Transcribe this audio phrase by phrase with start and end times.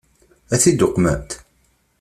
[0.53, 1.29] Ad t-id-uqment?